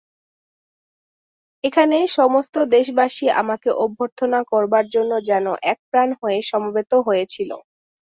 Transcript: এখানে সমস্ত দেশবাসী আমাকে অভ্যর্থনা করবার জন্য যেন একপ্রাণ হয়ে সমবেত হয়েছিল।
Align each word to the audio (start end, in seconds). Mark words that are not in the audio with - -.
এখানে 1.63 1.97
সমস্ত 2.11 2.55
দেশবাসী 2.75 3.25
আমাকে 3.41 3.69
অভ্যর্থনা 3.81 4.39
করবার 4.51 4.85
জন্য 4.87 5.11
যেন 5.29 5.45
একপ্রাণ 5.71 6.09
হয়ে 6.19 6.39
সমবেত 6.51 6.91
হয়েছিল। 7.07 7.51